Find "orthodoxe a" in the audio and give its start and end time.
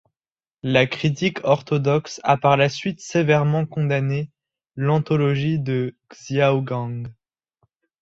1.43-2.35